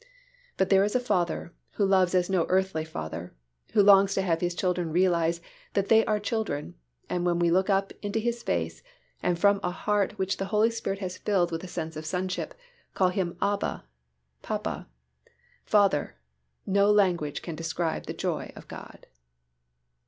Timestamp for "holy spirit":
10.45-10.97